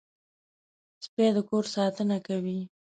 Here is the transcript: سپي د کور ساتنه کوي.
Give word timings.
سپي 1.05 1.27
د 1.35 1.37
کور 1.49 1.63
ساتنه 1.75 2.17
کوي. 2.27 2.59